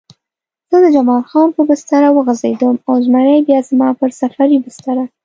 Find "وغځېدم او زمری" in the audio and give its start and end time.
2.11-3.39